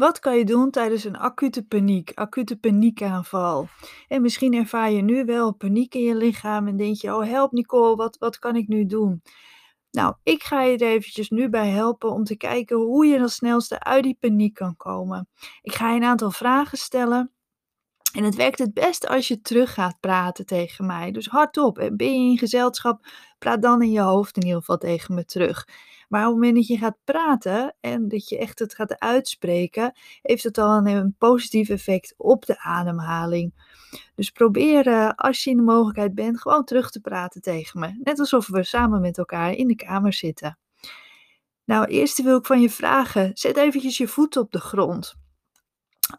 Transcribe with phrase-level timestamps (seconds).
[0.00, 3.68] Wat kan je doen tijdens een acute paniek, acute paniekaanval?
[4.08, 7.52] En misschien ervaar je nu wel paniek in je lichaam en denk je: "Oh help
[7.52, 9.22] Nicole, wat wat kan ik nu doen?"
[9.90, 13.30] Nou, ik ga je er eventjes nu bij helpen om te kijken hoe je het
[13.30, 15.28] snelste uit die paniek kan komen.
[15.62, 17.32] Ik ga je een aantal vragen stellen
[18.12, 21.10] en het werkt het best als je terug gaat praten tegen mij.
[21.10, 21.78] Dus hardop.
[21.78, 23.06] En ben je in gezelschap,
[23.38, 25.68] praat dan in je hoofd in ieder geval tegen me terug.
[26.08, 29.92] Maar op het moment dat je gaat praten en dat je echt het gaat uitspreken,
[30.22, 33.54] heeft het al een, positief effect op de ademhaling.
[34.14, 38.00] Dus probeer, uh, als je in de mogelijkheid bent, gewoon terug te praten tegen me.
[38.02, 40.58] Net alsof we samen met elkaar in de kamer zitten.
[41.64, 45.14] Nou, eerst wil ik van je vragen: zet eventjes je voeten op de grond.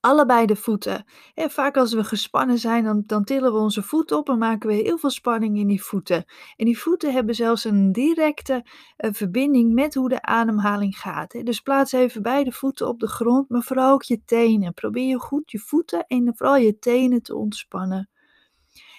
[0.00, 1.04] Allebei de voeten.
[1.34, 4.68] En vaak als we gespannen zijn, dan, dan tillen we onze voeten op en maken
[4.68, 6.24] we heel veel spanning in die voeten.
[6.56, 8.64] En die voeten hebben zelfs een directe
[8.98, 11.32] uh, verbinding met hoe de ademhaling gaat.
[11.32, 11.42] Hè.
[11.42, 14.74] Dus plaats even beide voeten op de grond, maar vooral ook je tenen.
[14.74, 18.10] Probeer goed je voeten en vooral je tenen te ontspannen.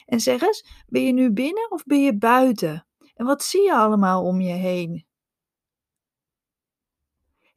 [0.05, 2.87] En zeg eens, ben je nu binnen of ben je buiten?
[3.15, 5.06] En wat zie je allemaal om je heen?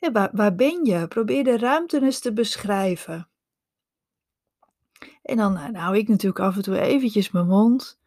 [0.00, 1.08] Ja, waar, waar ben je?
[1.08, 3.28] Probeer de ruimte eens te beschrijven.
[5.22, 7.98] En dan, nou, hou ik natuurlijk af en toe eventjes mijn mond.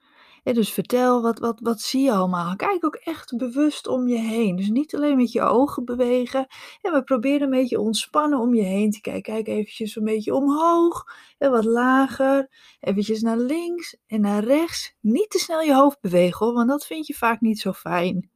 [0.44, 2.55] En dus vertel, wat, wat, wat zie je allemaal?
[2.55, 4.55] Kijk ook echt bewust om je heen.
[4.55, 6.47] Dus niet alleen met je ogen bewegen.
[6.81, 9.33] En we proberen een beetje ontspannen om je heen te kijken.
[9.33, 11.03] Kijk eventjes een beetje omhoog
[11.38, 12.49] en wat lager.
[12.80, 14.95] Eventjes naar links en naar rechts.
[14.99, 18.33] Niet te snel je hoofd bewegen want dat vind je vaak niet zo fijn.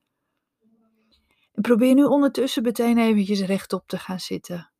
[1.61, 4.71] Probeer nu ondertussen meteen eventjes rechtop te gaan zitten.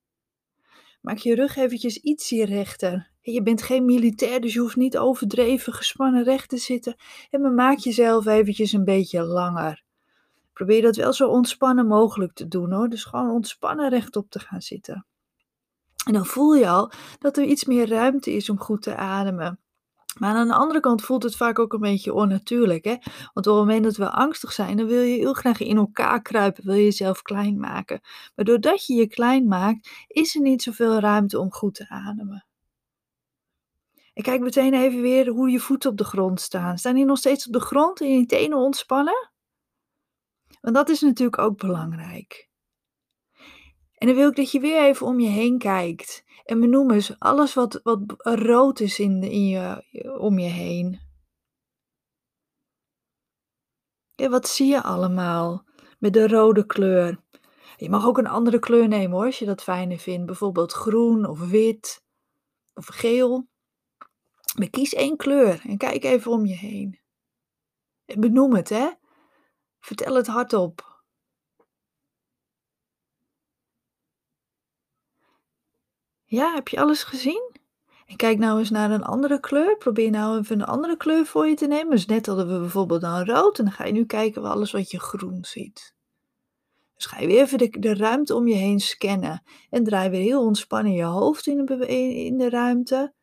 [1.01, 3.09] Maak je rug eventjes ietsje rechter.
[3.21, 6.95] Je bent geen militair, dus je hoeft niet overdreven gespannen recht te zitten.
[7.29, 9.83] En maar maak jezelf eventjes een beetje langer.
[10.53, 12.89] Probeer dat wel zo ontspannen mogelijk te doen hoor.
[12.89, 15.05] Dus gewoon ontspannen rechtop te gaan zitten.
[16.05, 19.59] En dan voel je al dat er iets meer ruimte is om goed te ademen.
[20.19, 22.85] Maar aan de andere kant voelt het vaak ook een beetje onnatuurlijk.
[22.85, 22.95] Hè?
[23.33, 26.21] Want op het moment dat we angstig zijn, dan wil je heel graag in elkaar
[26.21, 28.01] kruipen, wil je jezelf klein maken.
[28.35, 32.45] Maar doordat je je klein maakt, is er niet zoveel ruimte om goed te ademen.
[34.13, 36.77] En kijk meteen even weer hoe je voeten op de grond staan.
[36.77, 39.31] Staan die nog steeds op de grond en je tenen ontspannen?
[40.61, 42.46] Want dat is natuurlijk ook belangrijk.
[43.97, 46.23] En dan wil ik dat je weer even om je heen kijkt.
[46.45, 49.83] En benoem eens alles wat, wat rood is in, in je,
[50.19, 50.99] om je heen.
[54.15, 55.65] Ja, wat zie je allemaal
[55.99, 57.23] met de rode kleur?
[57.77, 60.25] Je mag ook een andere kleur nemen hoor, als je dat fijner vindt.
[60.25, 62.03] Bijvoorbeeld groen of wit
[62.73, 63.47] of geel.
[64.57, 66.99] Maar kies één kleur en kijk even om je heen.
[68.05, 68.89] En benoem het, hè?
[69.79, 70.96] Vertel het hardop.
[76.29, 77.55] Ja, heb je alles gezien?
[78.05, 79.77] En kijk nou eens naar een andere kleur.
[79.77, 81.89] Probeer nou even een andere kleur voor je te nemen.
[81.89, 83.59] Dus net hadden we bijvoorbeeld dan rood.
[83.59, 85.95] En dan ga je nu kijken waar alles wat je groen ziet.
[86.95, 89.43] Dus ga je weer even de, de ruimte om je heen scannen.
[89.69, 91.87] En draai weer heel ontspannen je hoofd in de,
[92.25, 93.13] in de ruimte.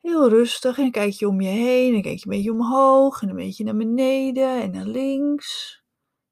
[0.00, 0.76] Heel rustig.
[0.76, 1.94] En dan kijk je om je heen.
[1.94, 3.22] En kijk je een beetje omhoog.
[3.22, 4.62] En een beetje naar beneden.
[4.62, 5.82] En naar links.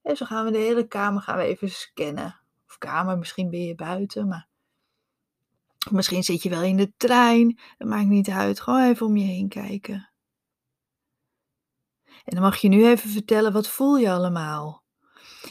[0.03, 2.41] En zo gaan we de hele kamer gaan we even scannen.
[2.67, 4.29] Of kamer, misschien ben je buiten.
[4.29, 4.51] Maar
[5.91, 7.59] Misschien zit je wel in de trein.
[7.79, 8.61] Dat maakt niet uit.
[8.61, 10.11] Gewoon even om je heen kijken.
[12.25, 14.83] En dan mag je nu even vertellen, wat voel je allemaal?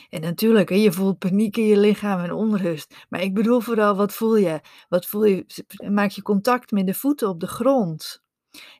[0.09, 3.05] En natuurlijk, je voelt paniek in je lichaam en onrust.
[3.09, 4.61] Maar ik bedoel vooral, wat voel je?
[4.89, 5.45] Wat voel je?
[5.89, 8.21] Maak je contact met de voeten op de grond?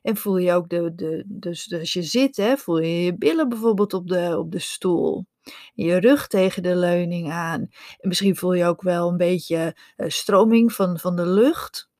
[0.02, 3.48] En voel je ook de, de dus als je zit, hè, voel je je billen
[3.48, 5.26] bijvoorbeeld op de, op de stoel
[5.74, 7.60] je rug tegen de leuning aan.
[8.00, 11.90] En misschien voel je ook wel een beetje uh, stroming van, van de lucht.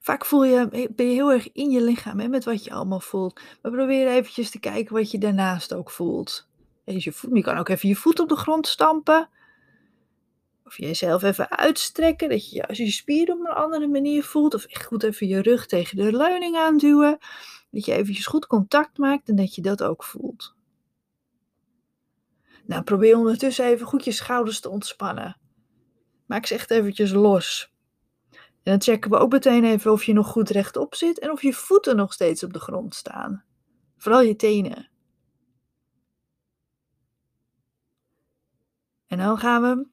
[0.00, 3.00] Vaak voel je, ben je heel erg in je lichaam hè, met wat je allemaal
[3.00, 3.40] voelt.
[3.62, 6.48] Maar probeer eventjes te kijken wat je daarnaast ook voelt.
[6.84, 9.28] Je, voet, je kan ook even je voet op de grond stampen.
[10.64, 14.54] Of jezelf even uitstrekken, dat je als je spieren op een andere manier voelt.
[14.54, 17.18] Of echt goed even je rug tegen de leuning aanduwen.
[17.70, 20.55] Dat je eventjes goed contact maakt en dat je dat ook voelt.
[22.66, 25.40] Nou, probeer ondertussen even goed je schouders te ontspannen.
[26.26, 27.74] Maak ze echt eventjes los.
[28.30, 31.42] En dan checken we ook meteen even of je nog goed rechtop zit en of
[31.42, 33.44] je voeten nog steeds op de grond staan.
[33.96, 34.90] Vooral je tenen.
[39.06, 39.86] En dan gaan we,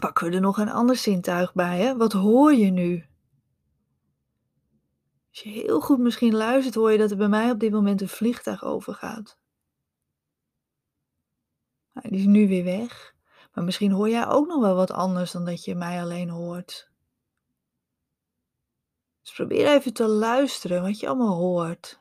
[0.00, 1.78] pakken we er nog een ander zintuig bij.
[1.78, 1.96] Hè?
[1.96, 3.06] Wat hoor je nu?
[5.30, 8.00] Als je heel goed misschien luistert, hoor je dat er bij mij op dit moment
[8.00, 9.38] een vliegtuig overgaat.
[12.02, 13.14] Nou, die is nu weer weg.
[13.54, 16.90] Maar misschien hoor jij ook nog wel wat anders dan dat je mij alleen hoort.
[19.22, 22.00] Dus probeer even te luisteren wat je allemaal hoort.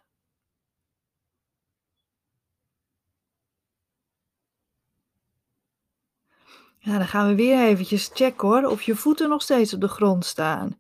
[6.78, 9.88] Ja, dan gaan we weer eventjes checken hoor, of je voeten nog steeds op de
[9.88, 10.80] grond staan.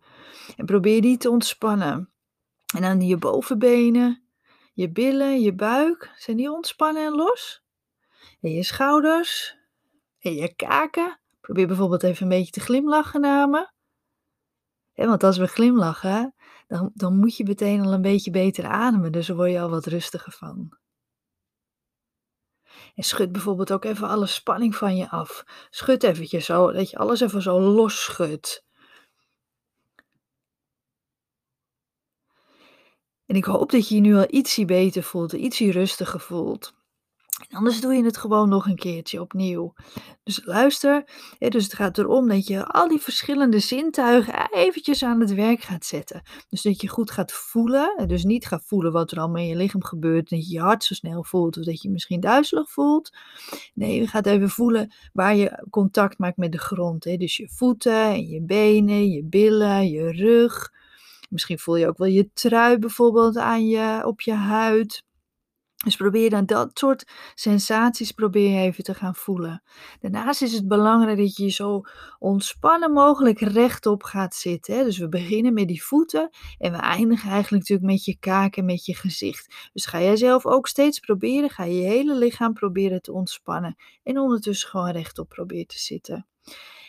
[0.57, 2.09] En probeer die te ontspannen.
[2.75, 4.23] En dan je bovenbenen,
[4.73, 7.66] je billen, je buik, zijn die ontspannen en los?
[8.42, 9.57] En je schouders
[10.19, 11.19] en je kaken.
[11.42, 13.72] Probeer bijvoorbeeld even een beetje te glimlachen naar me.
[14.94, 16.36] want als we glimlachen,
[16.68, 19.69] dan, dan moet je meteen al een beetje beter ademen, dus daar word je al
[19.69, 20.78] wat rustiger van.
[22.95, 25.44] En schud bijvoorbeeld ook even alle spanning van je af.
[25.69, 28.66] Schud eventjes zo, dat je alles even zo los schudt.
[33.25, 36.76] En ik hoop dat je je nu al ietsie beter voelt, ietsie rustiger voelt.
[37.57, 39.74] Anders doe je het gewoon nog een keertje opnieuw.
[40.24, 41.04] Dus luister,
[41.38, 45.86] dus het gaat erom dat je al die verschillende zintuigen eventjes aan het werk gaat
[45.86, 46.21] zetten.
[46.50, 49.56] Dus dat je goed gaat voelen, dus niet gaat voelen wat er allemaal in je
[49.56, 53.18] lichaam gebeurt, dat je je hart zo snel voelt of dat je misschien duizelig voelt.
[53.74, 57.03] Nee, je gaat even voelen waar je contact maakt met de grond.
[57.03, 60.71] Dus je voeten en je benen, je billen, je rug.
[61.30, 65.06] Misschien voel je ook wel je trui bijvoorbeeld aan je, op je huid.
[65.83, 69.63] Dus probeer dan dat soort sensaties probeer je even te gaan voelen.
[70.00, 71.81] Daarnaast is het belangrijk dat je zo
[72.19, 74.77] ontspannen mogelijk rechtop gaat zitten.
[74.77, 74.83] Hè?
[74.83, 78.65] Dus we beginnen met die voeten en we eindigen eigenlijk natuurlijk met je kaak en
[78.65, 79.69] met je gezicht.
[79.74, 84.19] Dus ga jij zelf ook steeds proberen, ga je hele lichaam proberen te ontspannen en
[84.19, 86.27] ondertussen gewoon rechtop proberen te zitten.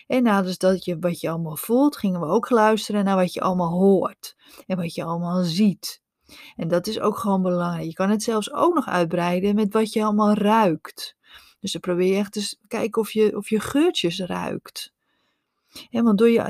[0.06, 3.40] En nadat dat je wat je allemaal voelt, gingen we ook luisteren naar wat je
[3.40, 4.36] allemaal hoort
[4.66, 6.02] en wat je allemaal ziet.
[6.56, 7.86] En dat is ook gewoon belangrijk.
[7.86, 11.16] Je kan het zelfs ook nog uitbreiden met wat je allemaal ruikt.
[11.60, 14.92] Dus dan probeer je echt eens kijken of je, of je geurtjes ruikt.
[15.90, 16.44] En want door je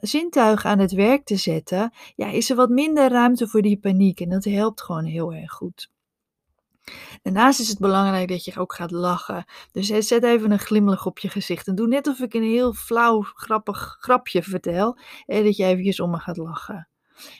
[0.00, 4.20] zintuigen aan het werk te zetten, ja, is er wat minder ruimte voor die paniek.
[4.20, 5.90] En dat helpt gewoon heel erg goed.
[7.22, 9.44] Daarnaast is het belangrijk dat je ook gaat lachen.
[9.72, 11.66] Dus zet even een glimlach op je gezicht.
[11.66, 14.98] En doe net of ik een heel flauw, grappig grapje vertel.
[15.26, 16.88] En dat je eventjes om me gaat lachen.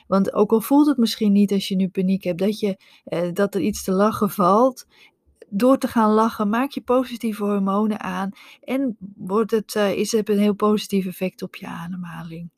[0.07, 3.29] Want ook al voelt het misschien niet als je nu paniek hebt, dat, je, eh,
[3.33, 4.85] dat er iets te lachen valt.
[5.49, 8.29] Door te gaan lachen maak je positieve hormonen aan
[8.61, 12.49] en wordt het, uh, is het een heel positief effect op je ademhaling.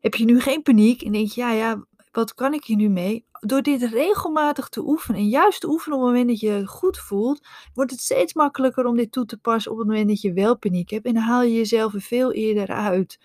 [0.00, 2.88] Heb je nu geen paniek en denk je, ja, ja, wat kan ik hier nu
[2.88, 3.24] mee?
[3.40, 6.98] Door dit regelmatig te oefenen en juist te oefenen op het moment dat je goed
[6.98, 10.32] voelt, wordt het steeds makkelijker om dit toe te passen op het moment dat je
[10.32, 11.06] wel paniek hebt.
[11.06, 13.18] En dan haal je jezelf er veel eerder uit.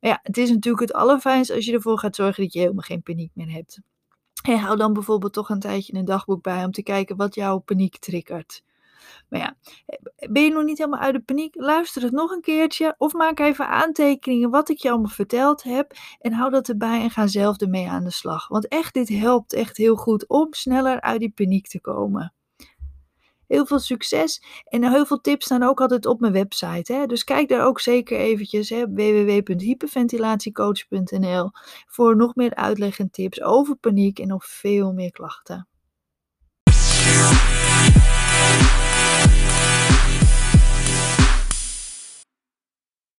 [0.00, 2.82] Maar ja, het is natuurlijk het allerfijnst als je ervoor gaat zorgen dat je helemaal
[2.82, 3.80] geen paniek meer hebt.
[4.42, 7.58] En hou dan bijvoorbeeld toch een tijdje een dagboek bij om te kijken wat jouw
[7.58, 8.62] paniek triggert.
[9.28, 9.56] Maar ja,
[10.30, 11.54] ben je nog niet helemaal uit de paniek?
[11.54, 15.92] Luister het nog een keertje of maak even aantekeningen wat ik je allemaal verteld heb
[16.20, 18.48] en hou dat erbij en ga zelf ermee aan de slag.
[18.48, 22.32] Want echt, dit helpt echt heel goed om sneller uit die paniek te komen.
[23.50, 26.92] Heel veel succes en heel veel tips staan ook altijd op mijn website.
[26.92, 27.06] Hè?
[27.06, 31.50] Dus kijk daar ook zeker eventjes www.hyperventilatiecoach.nl
[31.86, 35.69] voor nog meer uitleg en tips over paniek en nog veel meer klachten.